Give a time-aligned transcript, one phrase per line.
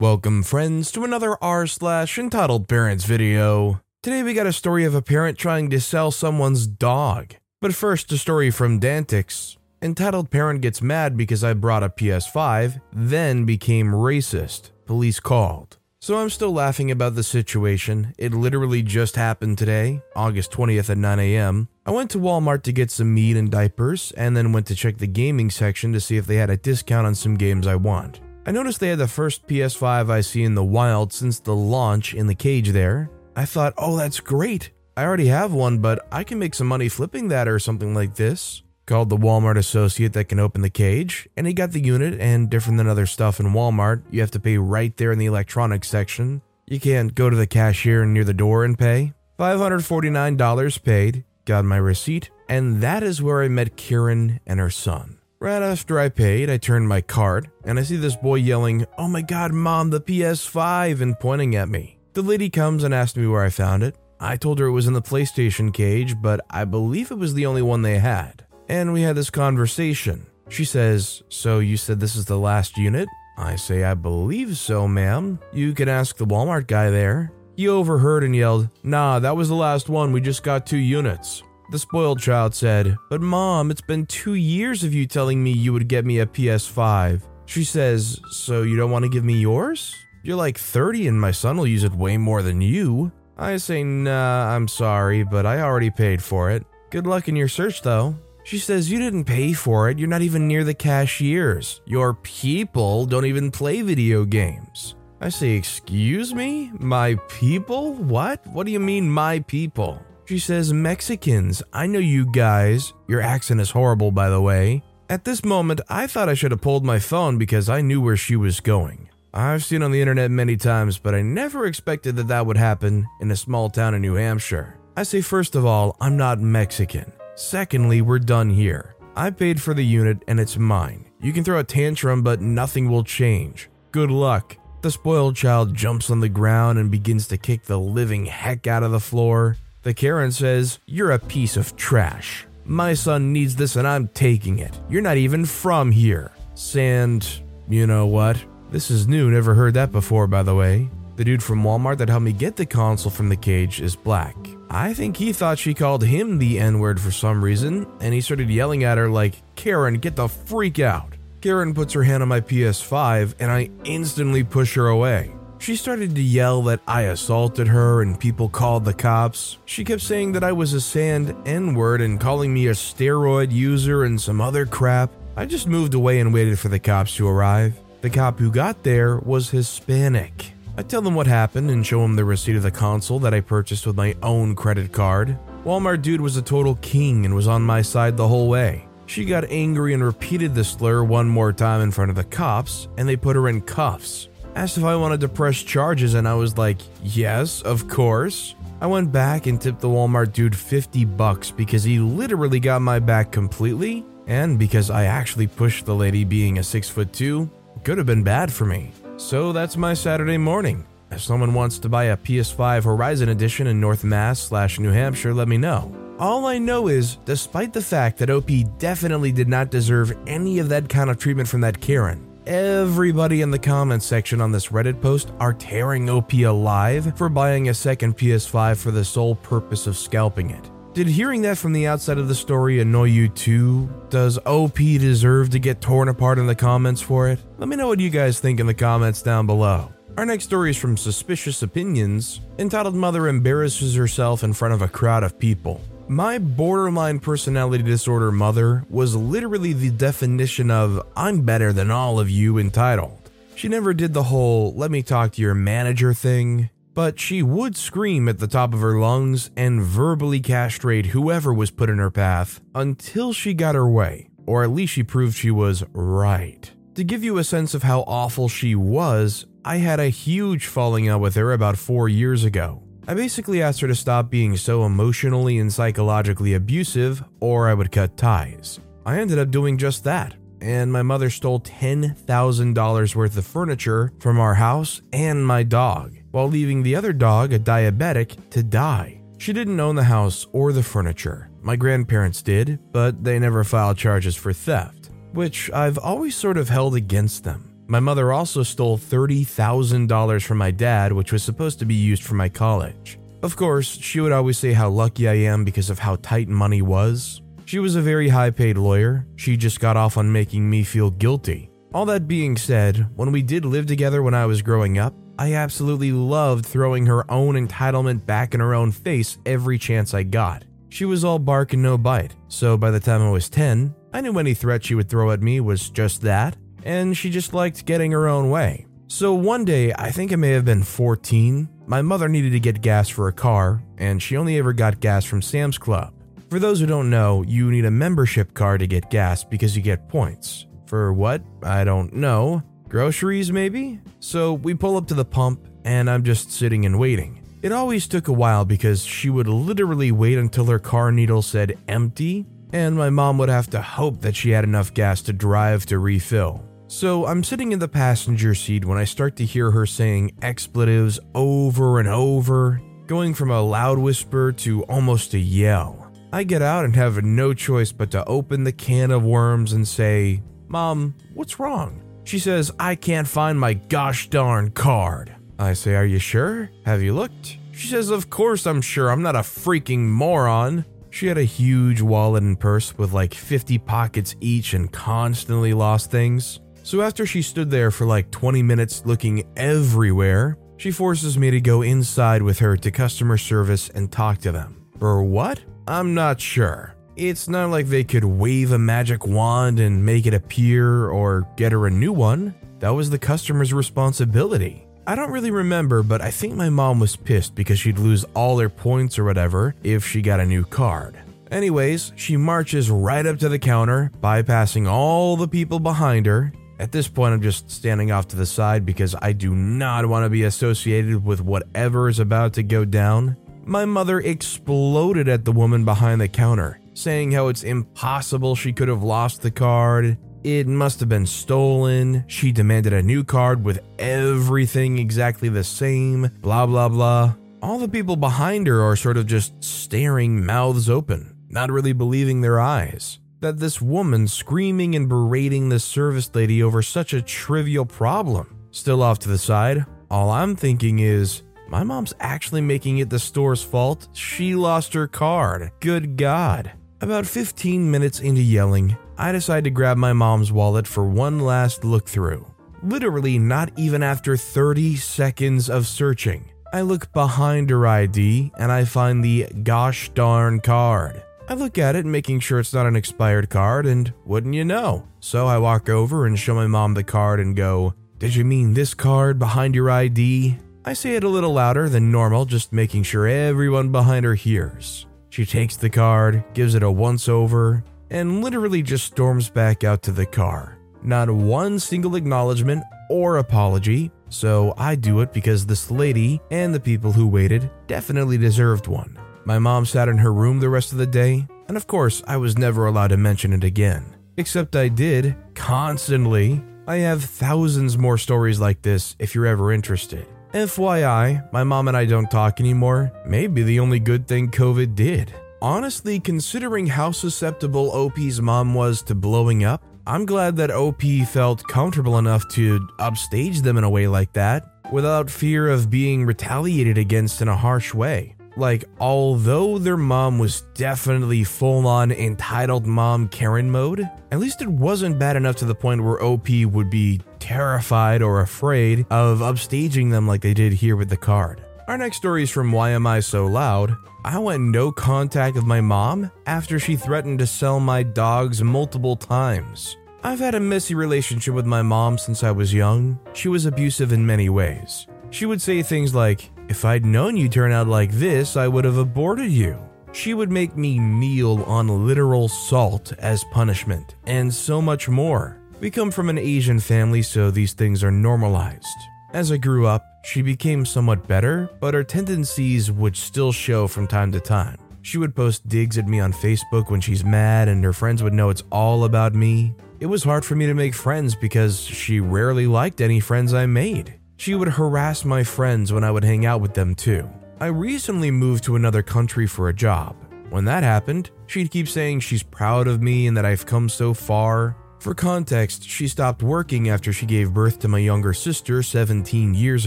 [0.00, 3.80] Welcome, friends, to another r slash entitled parents video.
[4.02, 7.36] Today we got a story of a parent trying to sell someone's dog.
[7.60, 9.56] But first, a story from Dantix.
[9.80, 14.72] Entitled parent gets mad because I brought a PS5, then became racist.
[14.84, 15.78] Police called.
[16.00, 18.14] So I'm still laughing about the situation.
[18.18, 21.68] It literally just happened today, August 20th at 9 a.m.
[21.86, 24.98] I went to Walmart to get some meat and diapers, and then went to check
[24.98, 28.18] the gaming section to see if they had a discount on some games I want.
[28.46, 32.12] I noticed they had the first PS5 I see in the wild since the launch
[32.12, 33.10] in the cage there.
[33.34, 34.70] I thought, oh, that's great.
[34.98, 38.16] I already have one, but I can make some money flipping that or something like
[38.16, 38.62] this.
[38.84, 42.50] Called the Walmart associate that can open the cage, and he got the unit, and
[42.50, 45.88] different than other stuff in Walmart, you have to pay right there in the electronics
[45.88, 46.42] section.
[46.66, 49.14] You can't go to the cashier near the door and pay.
[49.38, 55.16] $549 paid, got my receipt, and that is where I met Karen and her son.
[55.44, 59.08] Right after I paid, I turned my card, and I see this boy yelling, Oh
[59.08, 61.98] my god, mom, the PS5, and pointing at me.
[62.14, 63.94] The lady comes and asks me where I found it.
[64.18, 67.44] I told her it was in the PlayStation cage, but I believe it was the
[67.44, 68.46] only one they had.
[68.70, 70.26] And we had this conversation.
[70.48, 73.06] She says, So you said this is the last unit?
[73.36, 75.38] I say, I believe so, ma'am.
[75.52, 77.34] You can ask the Walmart guy there.
[77.54, 80.10] He overheard and yelled, Nah, that was the last one.
[80.10, 81.42] We just got two units.
[81.70, 85.72] The spoiled child said, But mom, it's been two years of you telling me you
[85.72, 87.22] would get me a PS5.
[87.46, 89.94] She says, So you don't want to give me yours?
[90.22, 93.12] You're like 30 and my son will use it way more than you.
[93.36, 96.64] I say, nah, I'm sorry, but I already paid for it.
[96.90, 98.16] Good luck in your search, though.
[98.44, 99.98] She says, You didn't pay for it.
[99.98, 101.80] You're not even near the cashiers.
[101.86, 104.94] Your people don't even play video games.
[105.20, 106.70] I say, Excuse me?
[106.78, 107.94] My people?
[107.94, 108.46] What?
[108.46, 110.00] What do you mean, my people?
[110.26, 111.62] She says, Mexicans.
[111.72, 112.94] I know you guys.
[113.08, 114.82] Your accent is horrible, by the way.
[115.10, 118.16] At this moment, I thought I should have pulled my phone because I knew where
[118.16, 119.10] she was going.
[119.34, 123.06] I've seen on the internet many times, but I never expected that that would happen
[123.20, 124.78] in a small town in New Hampshire.
[124.96, 127.12] I say, first of all, I'm not Mexican.
[127.34, 128.94] Secondly, we're done here.
[129.16, 131.10] I paid for the unit and it's mine.
[131.20, 133.68] You can throw a tantrum, but nothing will change.
[133.92, 134.56] Good luck.
[134.82, 138.82] The spoiled child jumps on the ground and begins to kick the living heck out
[138.82, 139.56] of the floor.
[139.84, 142.46] The Karen says, You're a piece of trash.
[142.64, 144.80] My son needs this and I'm taking it.
[144.88, 146.32] You're not even from here.
[146.54, 148.42] Sand, you know what?
[148.70, 150.88] This is new, never heard that before, by the way.
[151.16, 154.34] The dude from Walmart that helped me get the console from the cage is black.
[154.70, 158.22] I think he thought she called him the N word for some reason, and he
[158.22, 161.14] started yelling at her like, Karen, get the freak out.
[161.42, 165.33] Karen puts her hand on my PS5, and I instantly push her away.
[165.64, 169.56] She started to yell that I assaulted her and people called the cops.
[169.64, 173.50] She kept saying that I was a sand N word and calling me a steroid
[173.50, 175.10] user and some other crap.
[175.38, 177.80] I just moved away and waited for the cops to arrive.
[178.02, 180.52] The cop who got there was Hispanic.
[180.76, 183.40] I tell them what happened and show them the receipt of the console that I
[183.40, 185.38] purchased with my own credit card.
[185.64, 188.86] Walmart dude was a total king and was on my side the whole way.
[189.06, 192.88] She got angry and repeated the slur one more time in front of the cops,
[192.98, 194.28] and they put her in cuffs.
[194.54, 198.54] Asked if I wanted to press charges, and I was like, yes, of course.
[198.80, 203.00] I went back and tipped the Walmart dude 50 bucks because he literally got my
[203.00, 207.50] back completely, and because I actually pushed the lady being a 6 foot 2
[207.82, 208.92] could have been bad for me.
[209.16, 210.86] So that's my Saturday morning.
[211.10, 215.34] If someone wants to buy a PS5 Horizon Edition in North Mass slash New Hampshire,
[215.34, 215.94] let me know.
[216.18, 220.68] All I know is, despite the fact that OP definitely did not deserve any of
[220.68, 225.00] that kind of treatment from that Karen, everybody in the comments section on this Reddit
[225.00, 229.96] post are tearing OP alive for buying a second PS5 for the sole purpose of
[229.96, 230.70] scalping it.
[230.94, 233.88] Did hearing that from the outside of the story annoy you too?
[234.10, 237.40] Does OP deserve to get torn apart in the comments for it?
[237.58, 239.92] Let me know what you guys think in the comments down below.
[240.16, 244.88] Our next story is from Suspicious Opinions, entitled Mother Embarrasses Herself in Front of a
[244.88, 245.80] Crowd of People.
[246.08, 252.28] My borderline personality disorder mother was literally the definition of I'm better than all of
[252.28, 253.30] you entitled.
[253.54, 257.76] She never did the whole let me talk to your manager thing but she would
[257.76, 262.10] scream at the top of her lungs and verbally castrate whoever was put in her
[262.10, 266.70] path until she got her way, or at least she proved she was right.
[266.94, 271.08] To give you a sense of how awful she was, I had a huge falling
[271.08, 272.83] out with her about four years ago.
[273.06, 277.92] I basically asked her to stop being so emotionally and psychologically abusive, or I would
[277.92, 278.80] cut ties.
[279.04, 284.40] I ended up doing just that, and my mother stole $10,000 worth of furniture from
[284.40, 289.20] our house and my dog, while leaving the other dog, a diabetic, to die.
[289.36, 291.50] She didn't own the house or the furniture.
[291.60, 296.70] My grandparents did, but they never filed charges for theft, which I've always sort of
[296.70, 297.73] held against them.
[297.86, 302.34] My mother also stole $30,000 from my dad, which was supposed to be used for
[302.34, 303.18] my college.
[303.42, 306.80] Of course, she would always say how lucky I am because of how tight money
[306.80, 307.42] was.
[307.66, 311.10] She was a very high paid lawyer, she just got off on making me feel
[311.10, 311.70] guilty.
[311.92, 315.54] All that being said, when we did live together when I was growing up, I
[315.54, 320.64] absolutely loved throwing her own entitlement back in her own face every chance I got.
[320.88, 324.20] She was all bark and no bite, so by the time I was 10, I
[324.20, 327.86] knew any threat she would throw at me was just that, and she just liked
[327.86, 328.86] getting her own way.
[329.08, 332.80] So one day, I think I may have been 14, my mother needed to get
[332.80, 336.12] gas for a car, and she only ever got gas from Sam's Club.
[336.48, 339.82] For those who don't know, you need a membership card to get gas because you
[339.82, 340.66] get points.
[340.86, 341.42] For what?
[341.62, 342.62] I don't know.
[342.88, 344.00] Groceries, maybe?
[344.20, 347.40] So we pull up to the pump, and I'm just sitting and waiting.
[347.62, 351.78] It always took a while because she would literally wait until her car needle said
[351.88, 355.86] empty, and my mom would have to hope that she had enough gas to drive
[355.86, 356.64] to refill.
[356.86, 361.18] So I'm sitting in the passenger seat when I start to hear her saying expletives
[361.34, 366.12] over and over, going from a loud whisper to almost a yell.
[366.32, 369.86] I get out and have no choice but to open the can of worms and
[369.86, 372.02] say, Mom, what's wrong?
[372.24, 375.34] She says, I can't find my gosh darn card.
[375.58, 376.70] I say, Are you sure?
[376.84, 377.58] Have you looked?
[377.72, 379.10] She says, Of course I'm sure.
[379.10, 380.84] I'm not a freaking moron.
[381.10, 386.10] She had a huge wallet and purse with like 50 pockets each and constantly lost
[386.10, 386.60] things.
[386.84, 391.58] So after she stood there for like 20 minutes looking everywhere, she forces me to
[391.58, 394.84] go inside with her to customer service and talk to them.
[394.98, 395.62] For what?
[395.88, 396.94] I'm not sure.
[397.16, 401.72] It's not like they could wave a magic wand and make it appear or get
[401.72, 402.54] her a new one.
[402.80, 404.86] That was the customer's responsibility.
[405.06, 408.58] I don't really remember, but I think my mom was pissed because she'd lose all
[408.58, 411.16] her points or whatever if she got a new card.
[411.50, 416.52] Anyways, she marches right up to the counter, bypassing all the people behind her.
[416.78, 420.24] At this point, I'm just standing off to the side because I do not want
[420.24, 423.36] to be associated with whatever is about to go down.
[423.64, 428.88] My mother exploded at the woman behind the counter, saying how it's impossible she could
[428.88, 432.24] have lost the card, it must have been stolen.
[432.26, 437.34] She demanded a new card with everything exactly the same, blah, blah, blah.
[437.62, 442.42] All the people behind her are sort of just staring mouths open, not really believing
[442.42, 443.20] their eyes.
[443.44, 448.56] That this woman screaming and berating this service lady over such a trivial problem.
[448.70, 453.18] Still off to the side, all I'm thinking is, my mom's actually making it the
[453.18, 454.08] store's fault.
[454.14, 455.72] She lost her card.
[455.80, 456.72] Good God.
[457.02, 461.84] About 15 minutes into yelling, I decide to grab my mom's wallet for one last
[461.84, 462.46] look through.
[462.82, 466.50] Literally, not even after 30 seconds of searching.
[466.72, 471.22] I look behind her ID and I find the gosh darn card.
[471.46, 475.06] I look at it, making sure it's not an expired card, and wouldn't you know?
[475.20, 478.72] So I walk over and show my mom the card and go, Did you mean
[478.72, 480.56] this card behind your ID?
[480.86, 485.06] I say it a little louder than normal, just making sure everyone behind her hears.
[485.28, 490.02] She takes the card, gives it a once over, and literally just storms back out
[490.04, 490.78] to the car.
[491.02, 496.80] Not one single acknowledgement or apology, so I do it because this lady and the
[496.80, 499.18] people who waited definitely deserved one.
[499.46, 502.38] My mom sat in her room the rest of the day, and of course, I
[502.38, 504.14] was never allowed to mention it again.
[504.38, 506.62] Except I did, constantly.
[506.86, 510.26] I have thousands more stories like this if you're ever interested.
[510.52, 513.12] FYI, my mom and I don't talk anymore.
[513.26, 515.34] Maybe the only good thing COVID did.
[515.60, 521.66] Honestly, considering how susceptible OP's mom was to blowing up, I'm glad that OP felt
[521.68, 526.98] comfortable enough to upstage them in a way like that without fear of being retaliated
[526.98, 528.36] against in a harsh way.
[528.56, 534.68] Like, although their mom was definitely full on entitled mom Karen mode, at least it
[534.68, 540.10] wasn't bad enough to the point where OP would be terrified or afraid of upstaging
[540.10, 541.64] them like they did here with the card.
[541.88, 543.94] Our next story is from Why Am I So Loud,
[544.24, 549.16] I went no contact with my mom after she threatened to sell my dogs multiple
[549.16, 549.96] times.
[550.22, 553.18] I've had a messy relationship with my mom since I was young.
[553.34, 555.06] She was abusive in many ways.
[555.28, 558.84] She would say things like, If I'd known you'd turn out like this, I would
[558.84, 559.78] have aborted you.
[560.12, 565.58] She would make me kneel on literal salt as punishment, and so much more.
[565.80, 568.86] We come from an Asian family, so these things are normalized.
[569.32, 574.06] As I grew up, she became somewhat better, but her tendencies would still show from
[574.06, 574.78] time to time.
[575.02, 578.32] She would post digs at me on Facebook when she's mad, and her friends would
[578.32, 579.74] know it's all about me.
[580.00, 583.66] It was hard for me to make friends because she rarely liked any friends I
[583.66, 584.14] made.
[584.36, 587.28] She would harass my friends when I would hang out with them too.
[587.60, 590.16] I recently moved to another country for a job.
[590.50, 594.12] When that happened, she'd keep saying she's proud of me and that I've come so
[594.12, 594.76] far.
[594.98, 599.86] For context, she stopped working after she gave birth to my younger sister 17 years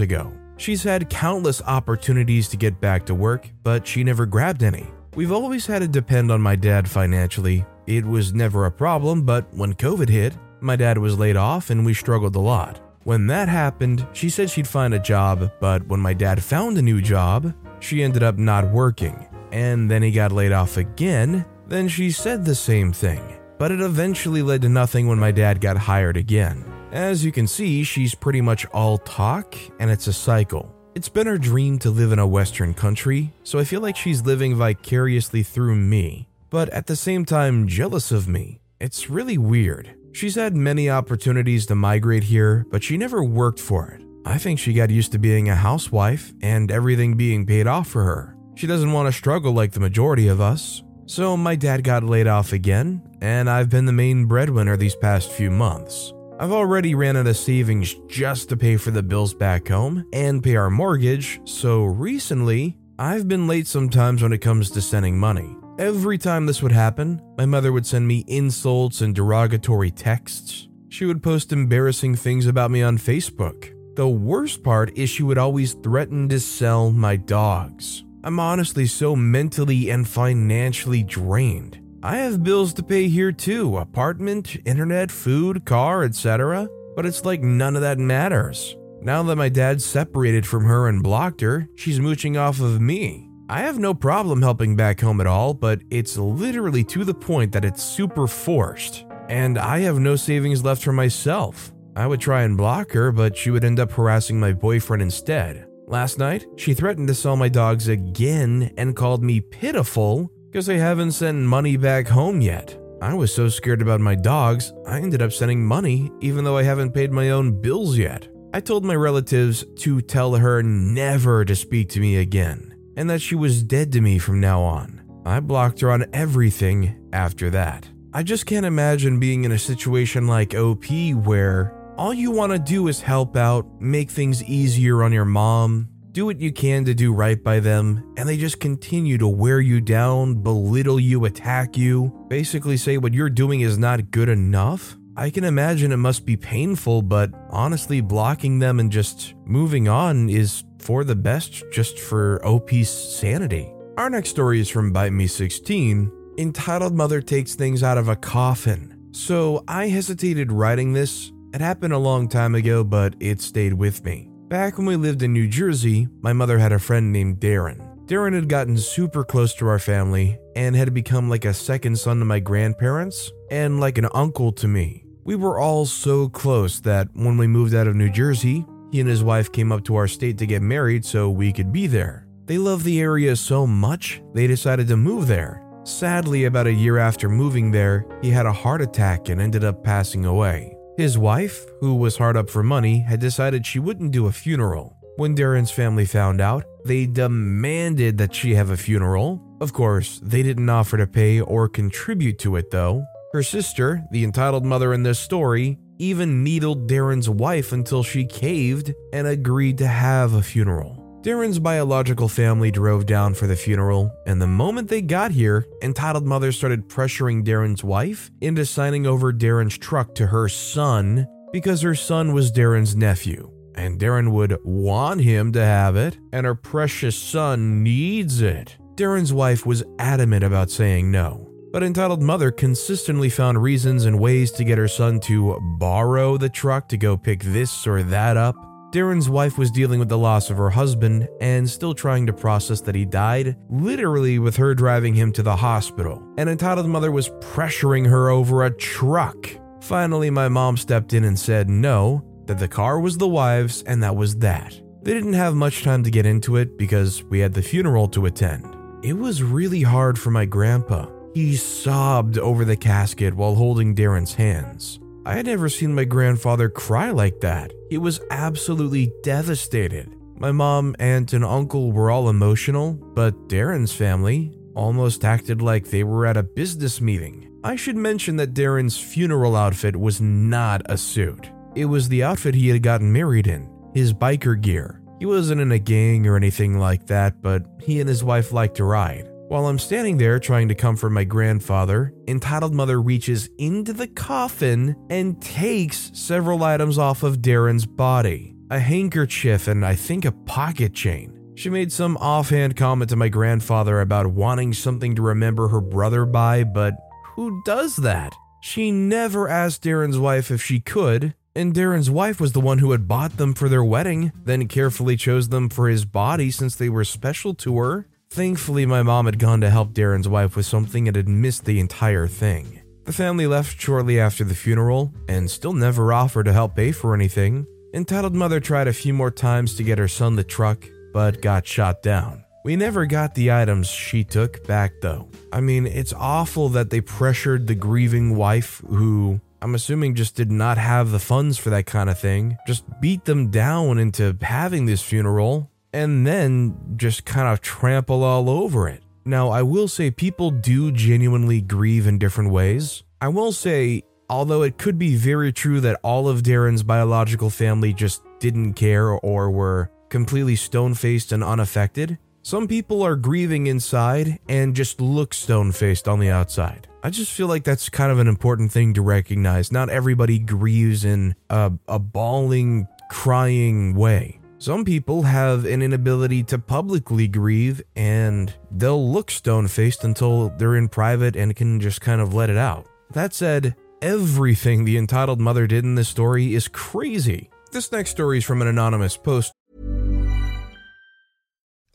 [0.00, 0.32] ago.
[0.56, 4.86] She's had countless opportunities to get back to work, but she never grabbed any.
[5.14, 7.64] We've always had to depend on my dad financially.
[7.86, 11.84] It was never a problem, but when COVID hit, my dad was laid off and
[11.86, 12.80] we struggled a lot.
[13.08, 16.82] When that happened, she said she'd find a job, but when my dad found a
[16.82, 19.26] new job, she ended up not working.
[19.50, 23.40] And then he got laid off again, then she said the same thing.
[23.56, 26.62] But it eventually led to nothing when my dad got hired again.
[26.92, 30.70] As you can see, she's pretty much all talk, and it's a cycle.
[30.94, 34.26] It's been her dream to live in a Western country, so I feel like she's
[34.26, 38.60] living vicariously through me, but at the same time jealous of me.
[38.78, 39.97] It's really weird.
[40.12, 44.04] She's had many opportunities to migrate here, but she never worked for it.
[44.24, 48.04] I think she got used to being a housewife and everything being paid off for
[48.04, 48.36] her.
[48.56, 50.82] She doesn't want to struggle like the majority of us.
[51.06, 55.30] So my dad got laid off again, and I've been the main breadwinner these past
[55.30, 56.12] few months.
[56.38, 60.42] I've already ran out of savings just to pay for the bills back home and
[60.42, 65.56] pay our mortgage, so recently, I've been late sometimes when it comes to sending money.
[65.78, 70.66] Every time this would happen, my mother would send me insults and derogatory texts.
[70.88, 73.72] She would post embarrassing things about me on Facebook.
[73.94, 78.02] The worst part is she would always threaten to sell my dogs.
[78.24, 81.80] I'm honestly so mentally and financially drained.
[82.02, 86.68] I have bills to pay here too apartment, internet, food, car, etc.
[86.96, 88.76] But it's like none of that matters.
[89.00, 93.27] Now that my dad's separated from her and blocked her, she's mooching off of me.
[93.50, 97.50] I have no problem helping back home at all, but it's literally to the point
[97.52, 99.06] that it's super forced.
[99.30, 101.72] And I have no savings left for myself.
[101.96, 105.66] I would try and block her, but she would end up harassing my boyfriend instead.
[105.86, 110.74] Last night, she threatened to sell my dogs again and called me pitiful because I
[110.74, 112.78] haven't sent money back home yet.
[113.00, 116.64] I was so scared about my dogs, I ended up sending money even though I
[116.64, 118.28] haven't paid my own bills yet.
[118.52, 122.67] I told my relatives to tell her never to speak to me again
[122.98, 125.00] and that she was dead to me from now on.
[125.24, 127.88] I blocked her on everything after that.
[128.12, 130.86] I just can't imagine being in a situation like OP
[131.22, 135.88] where all you want to do is help out, make things easier on your mom,
[136.10, 139.60] do what you can to do right by them, and they just continue to wear
[139.60, 144.96] you down, belittle you, attack you, basically say what you're doing is not good enough.
[145.16, 150.28] I can imagine it must be painful, but honestly, blocking them and just moving on
[150.28, 153.70] is for the best just for OP's sanity.
[153.98, 158.16] Our next story is from Bite Me 16, entitled Mother Takes Things Out of a
[158.16, 158.98] Coffin.
[159.10, 161.30] So I hesitated writing this.
[161.52, 164.30] It happened a long time ago, but it stayed with me.
[164.48, 168.06] Back when we lived in New Jersey, my mother had a friend named Darren.
[168.06, 172.18] Darren had gotten super close to our family and had become like a second son
[172.20, 175.04] to my grandparents and like an uncle to me.
[175.22, 179.08] We were all so close that when we moved out of New Jersey, he and
[179.08, 182.26] his wife came up to our state to get married so we could be there.
[182.46, 185.62] They loved the area so much, they decided to move there.
[185.84, 189.82] Sadly, about a year after moving there, he had a heart attack and ended up
[189.82, 190.76] passing away.
[190.96, 194.96] His wife, who was hard up for money, had decided she wouldn't do a funeral.
[195.16, 199.42] When Darren's family found out, they demanded that she have a funeral.
[199.60, 203.04] Of course, they didn't offer to pay or contribute to it though.
[203.32, 208.94] Her sister, the entitled mother in this story, even needled Darren's wife until she caved
[209.12, 211.04] and agreed to have a funeral.
[211.22, 216.24] Darren's biological family drove down for the funeral, and the moment they got here, entitled
[216.24, 221.94] mother started pressuring Darren's wife into signing over Darren's truck to her son because her
[221.94, 223.50] son was Darren's nephew.
[223.74, 228.76] And Darren would want him to have it, and her precious son needs it.
[228.94, 234.50] Darren's wife was adamant about saying no, but entitled mother consistently found reasons and ways
[234.52, 238.56] to get her son to borrow the truck to go pick this or that up.
[238.90, 242.80] Darren's wife was dealing with the loss of her husband and still trying to process
[242.80, 246.26] that he died, literally with her driving him to the hospital.
[246.38, 249.46] And entitled mother was pressuring her over a truck.
[249.82, 254.02] Finally, my mom stepped in and said no, that the car was the wife's and
[254.02, 254.80] that was that.
[255.02, 258.24] They didn't have much time to get into it because we had the funeral to
[258.24, 258.74] attend.
[259.02, 261.06] It was really hard for my grandpa.
[261.38, 264.98] He sobbed over the casket while holding Darren's hands.
[265.24, 267.72] I had never seen my grandfather cry like that.
[267.90, 270.12] He was absolutely devastated.
[270.34, 276.02] My mom, aunt, and uncle were all emotional, but Darren's family almost acted like they
[276.02, 277.48] were at a business meeting.
[277.62, 281.52] I should mention that Darren's funeral outfit was not a suit.
[281.76, 285.00] It was the outfit he had gotten married in, his biker gear.
[285.20, 288.78] He wasn't in a gang or anything like that, but he and his wife liked
[288.78, 289.30] to ride.
[289.48, 294.94] While I'm standing there trying to comfort my grandfather, entitled mother reaches into the coffin
[295.08, 300.92] and takes several items off of Darren's body a handkerchief and I think a pocket
[300.92, 301.32] chain.
[301.54, 306.26] She made some offhand comment to my grandfather about wanting something to remember her brother
[306.26, 306.92] by, but
[307.34, 308.34] who does that?
[308.60, 312.90] She never asked Darren's wife if she could, and Darren's wife was the one who
[312.90, 316.90] had bought them for their wedding, then carefully chose them for his body since they
[316.90, 318.06] were special to her.
[318.30, 321.80] Thankfully, my mom had gone to help Darren's wife with something and had missed the
[321.80, 322.80] entire thing.
[323.04, 327.14] The family left shortly after the funeral and still never offered to help pay for
[327.14, 327.66] anything.
[327.94, 331.66] Entitled mother tried a few more times to get her son the truck, but got
[331.66, 332.44] shot down.
[332.64, 335.30] We never got the items she took back though.
[335.52, 340.52] I mean, it's awful that they pressured the grieving wife, who I'm assuming just did
[340.52, 344.84] not have the funds for that kind of thing, just beat them down into having
[344.84, 349.02] this funeral and then just kind of trample all over it.
[349.24, 353.02] Now, I will say people do genuinely grieve in different ways.
[353.20, 357.92] I will say, although it could be very true that all of Darren's biological family
[357.92, 364.38] just didn't care or were completely stone faced and unaffected, some people are grieving inside
[364.48, 366.88] and just look stone faced on the outside.
[367.02, 369.70] I just feel like that's kind of an important thing to recognize.
[369.70, 374.37] Not everybody grieves in a, a bawling, crying way.
[374.60, 380.74] Some people have an inability to publicly grieve and they'll look stone faced until they're
[380.74, 382.88] in private and can just kind of let it out.
[383.12, 387.50] That said, everything the entitled mother did in this story is crazy.
[387.70, 389.52] This next story is from an anonymous post.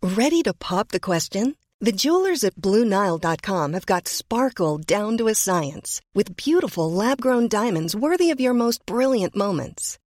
[0.02, 1.58] Ready to pop the question?
[1.82, 7.49] The jewelers at BlueNile.com have got sparkle down to a science with beautiful lab grown
[7.49, 9.99] diamonds worthy of your most brilliant moments.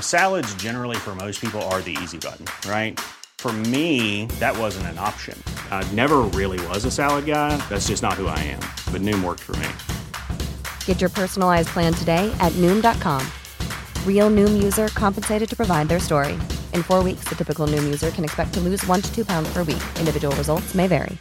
[0.00, 2.98] Salads, generally, for most people, are the easy button, right?
[3.38, 5.40] For me, that wasn't an option.
[5.70, 7.56] I never really was a salad guy.
[7.68, 8.60] That's just not who I am.
[8.92, 9.68] But Noom worked for me.
[10.86, 13.24] Get your personalized plan today at Noom.com.
[14.04, 16.32] Real Noom user compensated to provide their story.
[16.74, 19.52] In four weeks, the typical Noom user can expect to lose one to two pounds
[19.52, 19.82] per week.
[20.00, 21.16] Individual results may vary.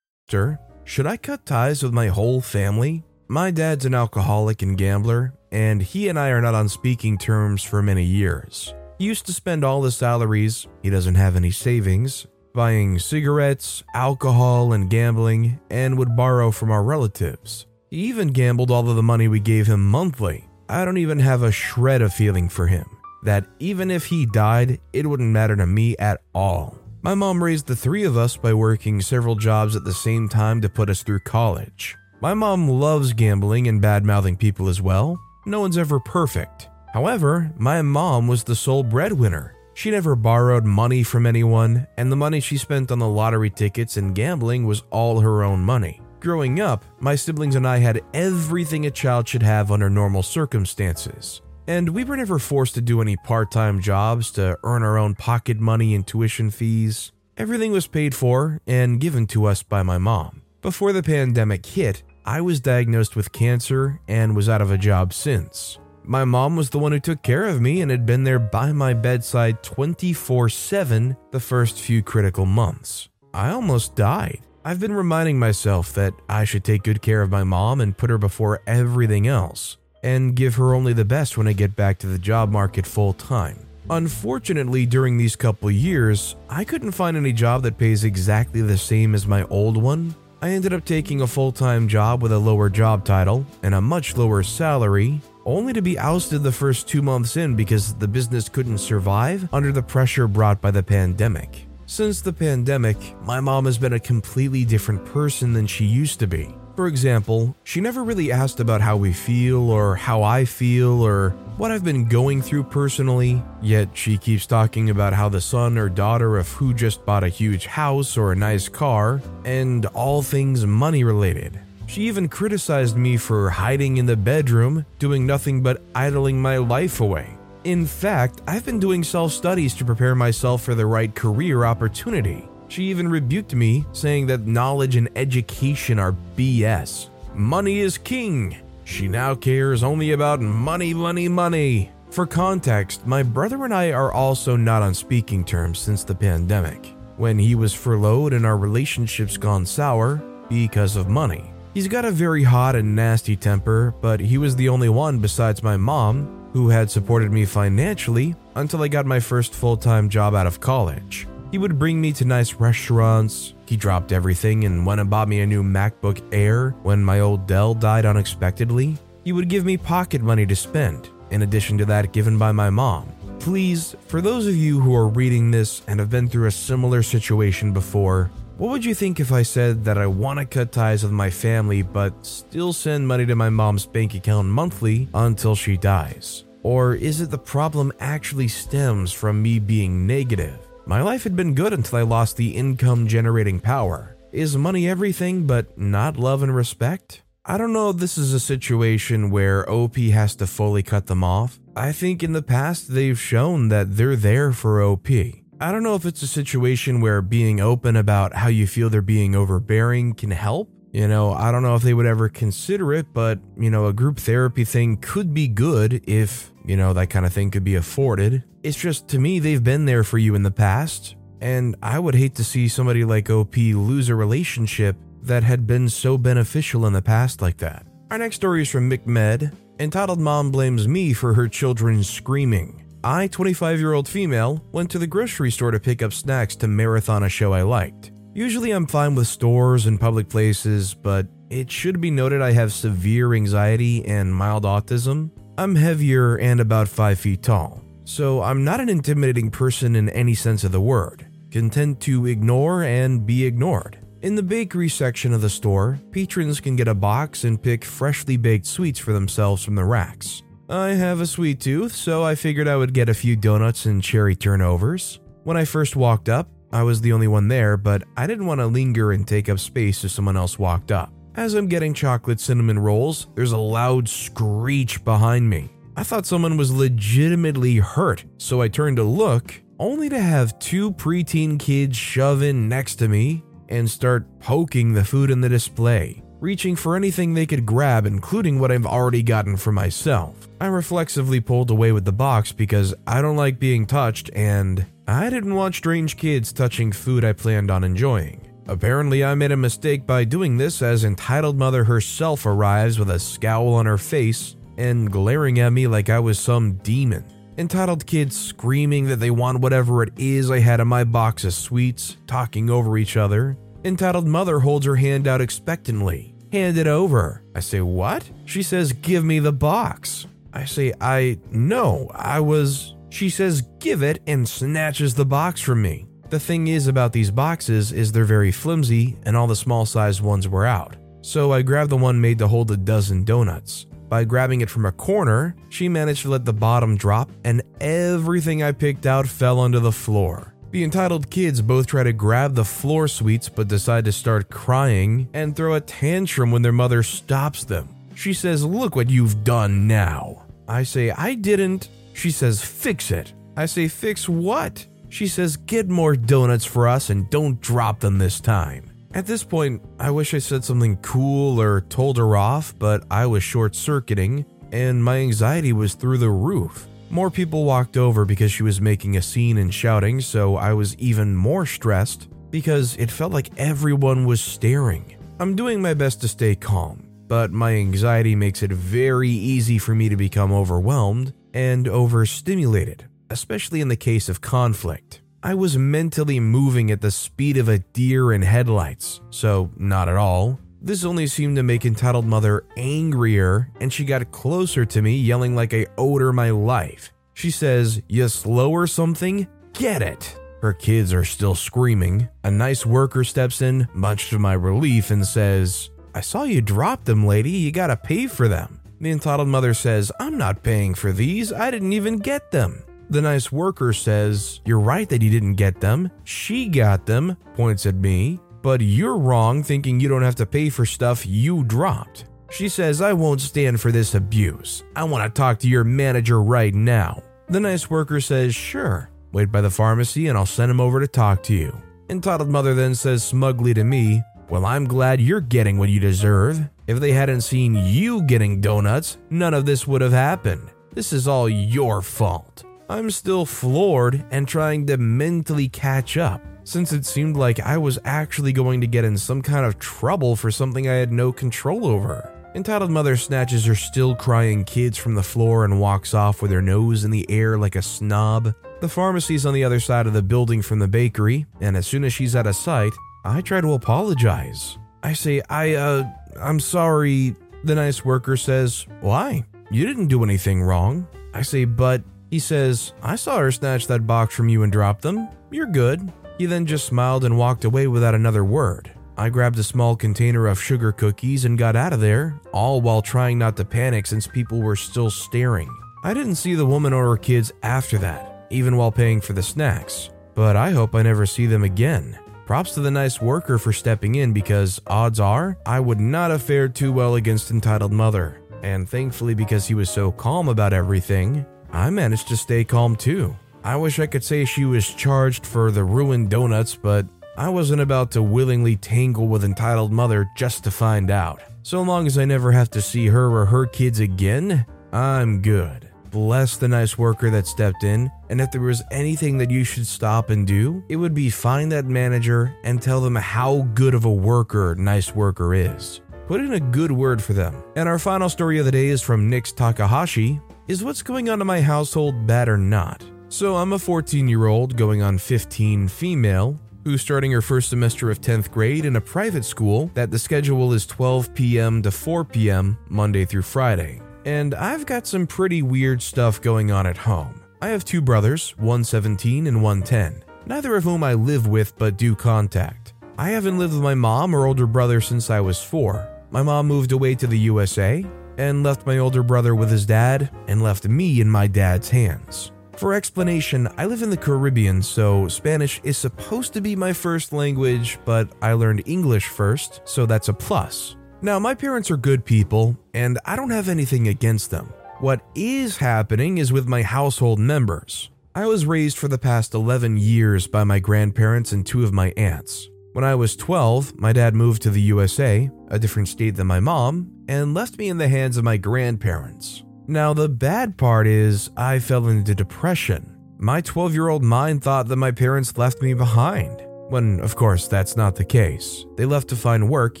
[0.28, 3.04] Sir, should I cut ties with my whole family?
[3.28, 7.62] My dad's an alcoholic and gambler, and he and I are not on speaking terms
[7.62, 8.74] for many years.
[8.98, 14.72] He used to spend all his salaries, he doesn't have any savings, buying cigarettes, alcohol,
[14.72, 17.66] and gambling, and would borrow from our relatives.
[17.90, 20.48] He even gambled all of the money we gave him monthly.
[20.68, 22.86] I don't even have a shred of feeling for him.
[23.24, 26.78] That even if he died, it wouldn't matter to me at all.
[27.02, 30.60] My mom raised the three of us by working several jobs at the same time
[30.60, 31.96] to put us through college.
[32.20, 35.20] My mom loves gambling and bad mouthing people as well.
[35.44, 36.68] No one's ever perfect.
[36.92, 39.56] However, my mom was the sole breadwinner.
[39.74, 43.96] She never borrowed money from anyone, and the money she spent on the lottery tickets
[43.96, 46.00] and gambling was all her own money.
[46.20, 51.40] Growing up, my siblings and I had everything a child should have under normal circumstances.
[51.66, 55.16] And we were never forced to do any part time jobs to earn our own
[55.16, 57.10] pocket money and tuition fees.
[57.36, 60.42] Everything was paid for and given to us by my mom.
[60.60, 65.12] Before the pandemic hit, I was diagnosed with cancer and was out of a job
[65.12, 65.78] since.
[66.04, 68.72] My mom was the one who took care of me and had been there by
[68.72, 73.08] my bedside 24 7 the first few critical months.
[73.34, 74.40] I almost died.
[74.64, 78.10] I've been reminding myself that I should take good care of my mom and put
[78.10, 82.06] her before everything else, and give her only the best when I get back to
[82.06, 83.66] the job market full time.
[83.90, 89.16] Unfortunately, during these couple years, I couldn't find any job that pays exactly the same
[89.16, 90.14] as my old one.
[90.42, 93.80] I ended up taking a full time job with a lower job title and a
[93.80, 98.48] much lower salary, only to be ousted the first two months in because the business
[98.48, 101.68] couldn't survive under the pressure brought by the pandemic.
[101.86, 106.26] Since the pandemic, my mom has been a completely different person than she used to
[106.26, 106.52] be.
[106.74, 111.30] For example, she never really asked about how we feel or how I feel or
[111.58, 115.90] what I've been going through personally, yet she keeps talking about how the son or
[115.90, 120.64] daughter of who just bought a huge house or a nice car, and all things
[120.64, 121.60] money related.
[121.88, 127.02] She even criticized me for hiding in the bedroom, doing nothing but idling my life
[127.02, 127.36] away.
[127.64, 132.48] In fact, I've been doing self studies to prepare myself for the right career opportunity.
[132.72, 137.10] She even rebuked me, saying that knowledge and education are BS.
[137.34, 138.56] Money is king.
[138.84, 141.90] She now cares only about money, money, money.
[142.08, 146.94] For context, my brother and I are also not on speaking terms since the pandemic,
[147.18, 151.52] when he was furloughed and our relationship's gone sour because of money.
[151.74, 155.62] He's got a very hot and nasty temper, but he was the only one besides
[155.62, 160.34] my mom who had supported me financially until I got my first full time job
[160.34, 161.26] out of college.
[161.52, 163.52] He would bring me to nice restaurants.
[163.66, 167.46] He dropped everything and went and bought me a new MacBook Air when my old
[167.46, 168.96] Dell died unexpectedly.
[169.22, 172.70] He would give me pocket money to spend, in addition to that given by my
[172.70, 173.12] mom.
[173.38, 177.02] Please, for those of you who are reading this and have been through a similar
[177.02, 181.02] situation before, what would you think if I said that I want to cut ties
[181.02, 185.76] with my family but still send money to my mom's bank account monthly until she
[185.76, 186.44] dies?
[186.62, 190.61] Or is it the problem actually stems from me being negative?
[190.84, 194.16] My life had been good until I lost the income generating power.
[194.32, 197.22] Is money everything but not love and respect?
[197.44, 201.22] I don't know if this is a situation where OP has to fully cut them
[201.22, 201.60] off.
[201.76, 205.08] I think in the past they've shown that they're there for OP.
[205.08, 209.02] I don't know if it's a situation where being open about how you feel they're
[209.02, 210.68] being overbearing can help.
[210.92, 213.94] You know, I don't know if they would ever consider it, but, you know, a
[213.94, 217.76] group therapy thing could be good if, you know, that kind of thing could be
[217.76, 218.44] afforded.
[218.62, 222.14] It's just to me, they've been there for you in the past, and I would
[222.14, 226.92] hate to see somebody like OP lose a relationship that had been so beneficial in
[226.92, 227.86] the past like that.
[228.10, 232.84] Our next story is from McMed, entitled Mom Blames Me for Her Children Screaming.
[233.02, 236.68] I, 25 year old female, went to the grocery store to pick up snacks to
[236.68, 238.11] marathon a show I liked.
[238.34, 242.72] Usually I'm fine with stores and public places, but it should be noted I have
[242.72, 245.30] severe anxiety and mild autism.
[245.58, 250.34] I'm heavier and about 5 feet tall so I'm not an intimidating person in any
[250.34, 253.98] sense of the word, content to ignore and be ignored.
[254.22, 258.36] In the bakery section of the store, patrons can get a box and pick freshly
[258.36, 260.42] baked sweets for themselves from the racks.
[260.68, 264.02] I have a sweet tooth, so I figured I would get a few donuts and
[264.02, 265.20] cherry turnovers.
[265.44, 268.60] When I first walked up, I was the only one there, but I didn't want
[268.60, 271.12] to linger and take up space if someone else walked up.
[271.34, 275.70] As I'm getting chocolate cinnamon rolls, there's a loud screech behind me.
[275.96, 280.92] I thought someone was legitimately hurt, so I turned to look, only to have two
[280.92, 286.22] preteen kids shove in next to me and start poking the food in the display,
[286.40, 290.48] reaching for anything they could grab, including what I've already gotten for myself.
[290.60, 295.30] I reflexively pulled away with the box because I don't like being touched and I
[295.30, 298.48] didn't want strange kids touching food I planned on enjoying.
[298.68, 303.18] Apparently, I made a mistake by doing this as entitled mother herself arrives with a
[303.18, 307.24] scowl on her face and glaring at me like I was some demon.
[307.58, 311.52] Entitled kids screaming that they want whatever it is I had in my box of
[311.52, 313.58] sweets, talking over each other.
[313.84, 316.34] Entitled mother holds her hand out expectantly.
[316.52, 317.42] Hand it over.
[317.54, 318.30] I say, What?
[318.44, 320.26] She says, Give me the box.
[320.52, 322.94] I say, I no, I was.
[323.12, 326.06] She says, Give it, and snatches the box from me.
[326.30, 330.22] The thing is about these boxes is they're very flimsy, and all the small sized
[330.22, 330.96] ones were out.
[331.20, 333.84] So I grabbed the one made to hold a dozen donuts.
[334.08, 338.62] By grabbing it from a corner, she managed to let the bottom drop, and everything
[338.62, 340.54] I picked out fell onto the floor.
[340.70, 345.28] The entitled kids both try to grab the floor sweets but decide to start crying
[345.34, 347.90] and throw a tantrum when their mother stops them.
[348.14, 350.46] She says, Look what you've done now.
[350.66, 351.90] I say, I didn't.
[352.12, 353.34] She says, Fix it.
[353.56, 354.86] I say, Fix what?
[355.08, 358.90] She says, Get more donuts for us and don't drop them this time.
[359.14, 363.26] At this point, I wish I said something cool or told her off, but I
[363.26, 366.88] was short circuiting and my anxiety was through the roof.
[367.10, 370.96] More people walked over because she was making a scene and shouting, so I was
[370.96, 375.14] even more stressed because it felt like everyone was staring.
[375.38, 379.94] I'm doing my best to stay calm, but my anxiety makes it very easy for
[379.94, 385.20] me to become overwhelmed and overstimulated, especially in the case of conflict.
[385.42, 390.16] I was mentally moving at the speed of a deer in headlights, so not at
[390.16, 390.60] all.
[390.80, 395.54] This only seemed to make entitled mother angrier, and she got closer to me, yelling
[395.54, 397.12] like I owed her my life.
[397.34, 399.46] She says, You slow or something?
[399.72, 400.38] Get it!
[400.60, 402.28] Her kids are still screaming.
[402.44, 407.04] A nice worker steps in, much to my relief, and says, I saw you drop
[407.04, 407.50] them, lady.
[407.50, 408.81] You gotta pay for them.
[409.02, 411.52] The entitled mother says, I'm not paying for these.
[411.52, 412.84] I didn't even get them.
[413.10, 416.08] The nice worker says, You're right that you didn't get them.
[416.22, 418.38] She got them, points at me.
[418.62, 422.26] But you're wrong thinking you don't have to pay for stuff you dropped.
[422.52, 424.84] She says, I won't stand for this abuse.
[424.94, 427.24] I want to talk to your manager right now.
[427.48, 431.08] The nice worker says, Sure, wait by the pharmacy and I'll send him over to
[431.08, 431.76] talk to you.
[432.08, 436.68] Entitled mother then says smugly to me, Well, I'm glad you're getting what you deserve.
[436.86, 440.70] If they hadn't seen you getting donuts, none of this would have happened.
[440.92, 442.64] This is all your fault.
[442.88, 447.98] I'm still floored and trying to mentally catch up, since it seemed like I was
[448.04, 451.86] actually going to get in some kind of trouble for something I had no control
[451.86, 452.30] over.
[452.54, 456.60] Entitled mother snatches her still crying kids from the floor and walks off with her
[456.60, 458.54] nose in the air like a snob.
[458.82, 462.04] The pharmacy's on the other side of the building from the bakery, and as soon
[462.04, 462.92] as she's out of sight,
[463.24, 464.76] I try to apologize.
[465.02, 467.36] I say, I, uh, I'm sorry.
[467.64, 469.44] The nice worker says, Why?
[469.70, 471.06] You didn't do anything wrong.
[471.34, 475.00] I say, But, he says, I saw her snatch that box from you and drop
[475.02, 475.28] them.
[475.50, 476.12] You're good.
[476.38, 478.90] He then just smiled and walked away without another word.
[479.16, 483.02] I grabbed a small container of sugar cookies and got out of there, all while
[483.02, 485.68] trying not to panic since people were still staring.
[486.02, 489.42] I didn't see the woman or her kids after that, even while paying for the
[489.42, 492.18] snacks, but I hope I never see them again.
[492.52, 496.42] Props to the nice worker for stepping in because odds are I would not have
[496.42, 498.42] fared too well against entitled mother.
[498.62, 503.34] And thankfully, because he was so calm about everything, I managed to stay calm too.
[503.64, 507.06] I wish I could say she was charged for the ruined donuts, but
[507.38, 511.40] I wasn't about to willingly tangle with entitled mother just to find out.
[511.62, 515.88] So long as I never have to see her or her kids again, I'm good.
[516.12, 519.86] Bless the nice worker that stepped in, and if there was anything that you should
[519.86, 524.04] stop and do, it would be find that manager and tell them how good of
[524.04, 526.02] a worker nice worker is.
[526.26, 527.64] Put in a good word for them.
[527.76, 530.38] And our final story of the day is from Nix Takahashi.
[530.68, 533.02] Is what's going on in my household bad or not?
[533.30, 538.10] So I'm a 14 year old going on 15 female who's starting her first semester
[538.10, 541.80] of 10th grade in a private school that the schedule is 12 p.m.
[541.80, 542.76] to 4 p.m.
[542.90, 544.02] Monday through Friday.
[544.24, 547.42] And I've got some pretty weird stuff going on at home.
[547.60, 551.76] I have two brothers, one 17 and one 10, neither of whom I live with
[551.78, 552.92] but do contact.
[553.18, 556.08] I haven't lived with my mom or older brother since I was four.
[556.30, 558.04] My mom moved away to the USA
[558.38, 562.52] and left my older brother with his dad and left me in my dad's hands.
[562.76, 567.32] For explanation, I live in the Caribbean, so Spanish is supposed to be my first
[567.32, 570.96] language, but I learned English first, so that's a plus.
[571.24, 574.72] Now, my parents are good people, and I don't have anything against them.
[574.98, 578.10] What is happening is with my household members.
[578.34, 582.12] I was raised for the past 11 years by my grandparents and two of my
[582.16, 582.68] aunts.
[582.92, 586.58] When I was 12, my dad moved to the USA, a different state than my
[586.58, 589.62] mom, and left me in the hands of my grandparents.
[589.86, 593.16] Now, the bad part is, I fell into depression.
[593.38, 596.66] My 12 year old mind thought that my parents left me behind.
[596.88, 598.84] When, of course, that's not the case.
[598.96, 600.00] They left to find work,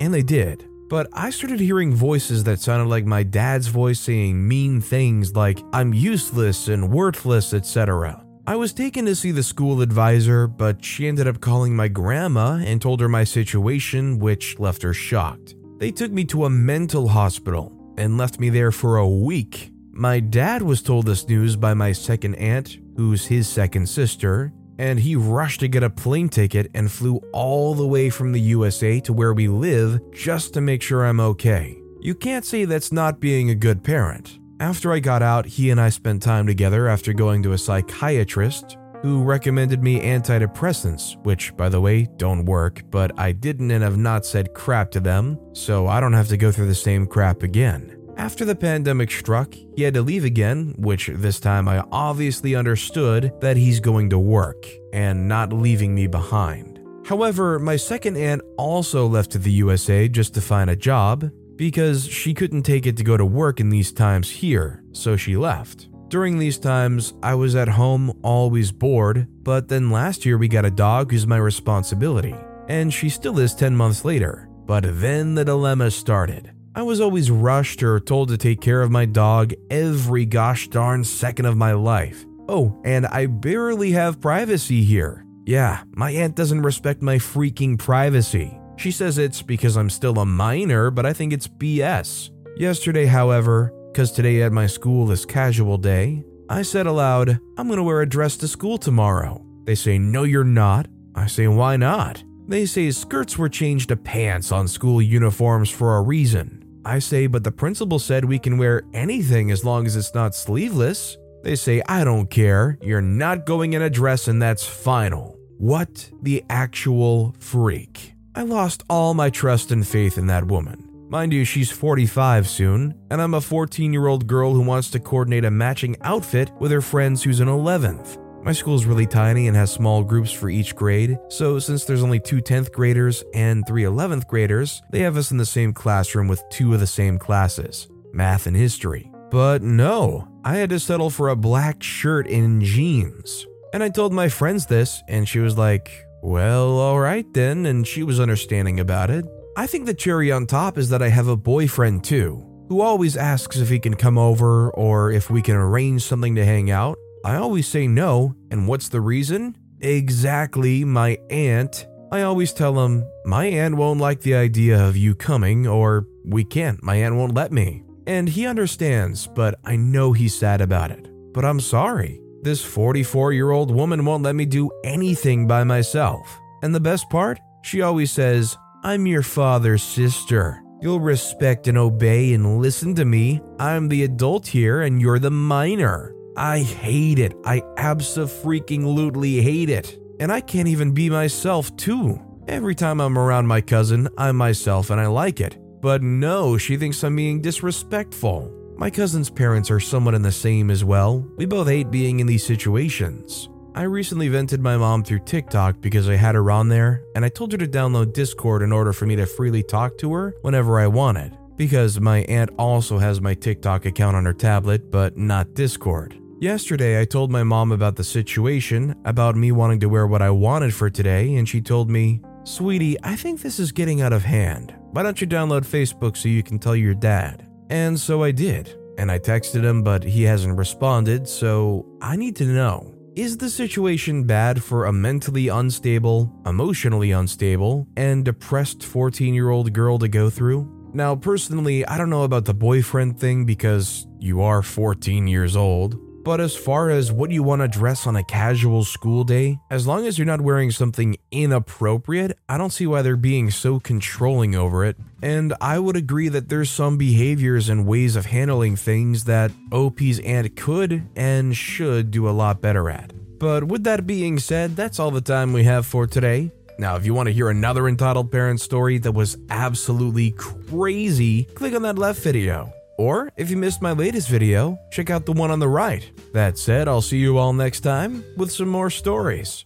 [0.00, 0.66] and they did.
[0.88, 5.60] But I started hearing voices that sounded like my dad's voice saying mean things like,
[5.72, 8.24] I'm useless and worthless, etc.
[8.46, 12.60] I was taken to see the school advisor, but she ended up calling my grandma
[12.64, 15.56] and told her my situation, which left her shocked.
[15.78, 19.72] They took me to a mental hospital and left me there for a week.
[19.90, 25.00] My dad was told this news by my second aunt, who's his second sister, and
[25.00, 29.00] he rushed to get a plane ticket and flew all the way from the USA
[29.00, 31.78] to where we live just to make sure I'm okay.
[32.00, 34.38] You can't say that's not being a good parent.
[34.60, 38.78] After I got out, he and I spent time together after going to a psychiatrist
[39.02, 43.98] who recommended me antidepressants, which, by the way, don't work, but I didn't and have
[43.98, 47.42] not said crap to them, so I don't have to go through the same crap
[47.42, 47.95] again.
[48.16, 53.30] After the pandemic struck, he had to leave again, which this time I obviously understood
[53.40, 56.80] that he's going to work and not leaving me behind.
[57.04, 62.06] However, my second aunt also left to the USA just to find a job because
[62.06, 65.88] she couldn't take it to go to work in these times here, so she left.
[66.08, 70.64] During these times, I was at home always bored, but then last year we got
[70.64, 72.34] a dog who's my responsibility,
[72.68, 74.48] and she still is 10 months later.
[74.64, 76.55] But then the dilemma started.
[76.76, 81.04] I was always rushed or told to take care of my dog every gosh darn
[81.04, 82.26] second of my life.
[82.50, 85.24] Oh, and I barely have privacy here.
[85.46, 88.60] Yeah, my aunt doesn't respect my freaking privacy.
[88.76, 92.28] She says it's because I'm still a minor, but I think it's BS.
[92.58, 97.84] Yesterday, however, because today at my school is casual day, I said aloud, I'm gonna
[97.84, 99.42] wear a dress to school tomorrow.
[99.64, 100.88] They say, No, you're not.
[101.14, 102.22] I say, Why not?
[102.46, 106.64] They say skirts were changed to pants on school uniforms for a reason.
[106.86, 110.36] I say, but the principal said we can wear anything as long as it's not
[110.36, 111.16] sleeveless.
[111.42, 112.78] They say, I don't care.
[112.80, 115.36] You're not going in a dress and that's final.
[115.58, 118.14] What the actual freak?
[118.36, 120.88] I lost all my trust and faith in that woman.
[121.08, 125.00] Mind you, she's 45 soon, and I'm a 14 year old girl who wants to
[125.00, 128.22] coordinate a matching outfit with her friends who's in 11th.
[128.46, 132.04] My school is really tiny and has small groups for each grade, so since there's
[132.04, 136.28] only two 10th graders and three 11th graders, they have us in the same classroom
[136.28, 139.10] with two of the same classes math and history.
[139.32, 143.48] But no, I had to settle for a black shirt and jeans.
[143.74, 145.90] And I told my friends this, and she was like,
[146.22, 149.24] Well, alright then, and she was understanding about it.
[149.56, 153.16] I think the cherry on top is that I have a boyfriend too, who always
[153.16, 156.96] asks if he can come over or if we can arrange something to hang out.
[157.26, 159.56] I always say no, and what's the reason?
[159.80, 161.84] Exactly, my aunt.
[162.12, 166.44] I always tell him, my aunt won't like the idea of you coming, or we
[166.44, 167.82] can't, my aunt won't let me.
[168.06, 171.08] And he understands, but I know he's sad about it.
[171.34, 172.20] But I'm sorry.
[172.42, 176.38] This 44 year old woman won't let me do anything by myself.
[176.62, 177.40] And the best part?
[177.64, 180.62] She always says, I'm your father's sister.
[180.80, 183.40] You'll respect and obey and listen to me.
[183.58, 186.15] I'm the adult here and you're the minor.
[186.36, 187.34] I hate it.
[187.44, 189.98] I abso-freaking-lutely hate it.
[190.20, 192.20] And I can't even be myself too.
[192.48, 195.58] Every time I'm around my cousin, I'm myself and I like it.
[195.80, 198.52] But no, she thinks I'm being disrespectful.
[198.76, 201.26] My cousin's parents are somewhat in the same as well.
[201.36, 203.48] We both hate being in these situations.
[203.74, 207.28] I recently vented my mom through TikTok because I had her on there, and I
[207.28, 210.78] told her to download Discord in order for me to freely talk to her whenever
[210.78, 211.36] I wanted.
[211.56, 216.18] Because my aunt also has my TikTok account on her tablet, but not Discord.
[216.38, 220.28] Yesterday, I told my mom about the situation, about me wanting to wear what I
[220.28, 224.22] wanted for today, and she told me, Sweetie, I think this is getting out of
[224.22, 224.74] hand.
[224.90, 227.48] Why don't you download Facebook so you can tell your dad?
[227.70, 228.76] And so I did.
[228.98, 233.48] And I texted him, but he hasn't responded, so I need to know is the
[233.48, 240.06] situation bad for a mentally unstable, emotionally unstable, and depressed 14 year old girl to
[240.06, 240.70] go through?
[240.92, 245.98] Now, personally, I don't know about the boyfriend thing because you are 14 years old,
[246.26, 249.86] but as far as what you want to dress on a casual school day, as
[249.86, 254.56] long as you're not wearing something inappropriate, I don't see why they're being so controlling
[254.56, 254.96] over it.
[255.22, 260.18] And I would agree that there's some behaviors and ways of handling things that OP's
[260.18, 263.12] aunt could and should do a lot better at.
[263.38, 266.50] But with that being said, that's all the time we have for today.
[266.76, 271.72] Now, if you want to hear another entitled parent story that was absolutely crazy, click
[271.72, 272.72] on that left video.
[272.98, 276.10] Or if you missed my latest video, check out the one on the right.
[276.32, 279.65] That said, I'll see you all next time with some more stories.